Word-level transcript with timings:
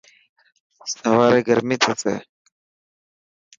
سواري 0.93 1.41
گرمي 1.47 1.75
ٿيسي. 1.83 2.15